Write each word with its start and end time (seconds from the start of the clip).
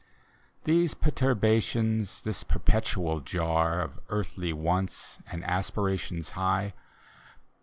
These 0.63 0.95
perturbations, 0.95 2.23
this 2.23 2.43
perpetual 2.43 3.19
jar 3.19 3.81
Of 3.83 3.99
earthly 4.09 4.51
wants 4.51 5.19
and 5.31 5.43
aspirations 5.43 6.31
high. 6.31 6.73